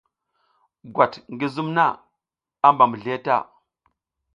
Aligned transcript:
Gwat 0.93 1.13
ngi 1.33 1.47
zum 1.55 1.69
na, 1.75 1.87
a 2.65 2.67
mba 2.73 2.83
mizliye 2.89 3.17
ta. 3.25 3.37